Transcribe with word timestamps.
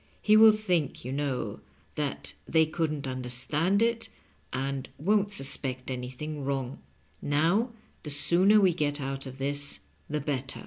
He 0.19 0.35
will 0.35 0.51
think, 0.51 1.05
yon 1.05 1.17
know, 1.17 1.59
that 1.93 2.33
they 2.47 2.65
couldn't 2.65 3.05
understand 3.05 3.83
it, 3.83 4.09
and 4.51 4.89
won't 4.97 5.31
suspect 5.31 5.91
anything 5.91 6.43
wrong. 6.43 6.81
Now, 7.21 7.69
the 8.01 8.09
sooner 8.09 8.59
we 8.59 8.73
get 8.73 8.99
out 8.99 9.27
of 9.27 9.37
this 9.37 9.79
the 10.09 10.19
better." 10.19 10.59